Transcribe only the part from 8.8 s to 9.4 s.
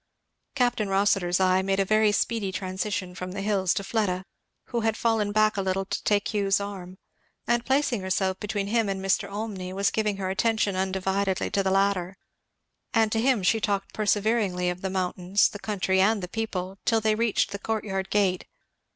and Mr.